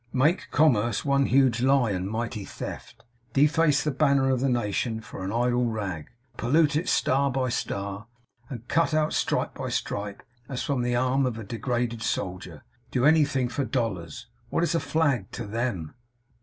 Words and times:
Make 0.13 0.49
commerce 0.49 1.05
one 1.05 1.27
huge 1.27 1.61
lie 1.61 1.91
and 1.91 2.09
mighty 2.09 2.43
theft. 2.43 3.03
Deface 3.33 3.83
the 3.83 3.91
banner 3.91 4.31
of 4.31 4.39
the 4.39 4.49
nation 4.49 4.99
for 4.99 5.23
an 5.23 5.31
idle 5.31 5.65
rag; 5.67 6.07
pollute 6.37 6.75
it 6.75 6.89
star 6.89 7.29
by 7.29 7.49
star; 7.49 8.07
and 8.49 8.67
cut 8.67 8.95
out 8.95 9.13
stripe 9.13 9.53
by 9.53 9.69
stripe 9.69 10.23
as 10.49 10.63
from 10.63 10.81
the 10.81 10.95
arm 10.95 11.27
of 11.27 11.37
a 11.37 11.43
degraded 11.43 12.01
soldier. 12.01 12.63
Do 12.89 13.05
anything 13.05 13.47
for 13.47 13.63
dollars! 13.63 14.25
What 14.49 14.63
is 14.63 14.73
a 14.73 14.79
flag 14.79 15.29
to 15.33 15.45
THEM! 15.45 15.93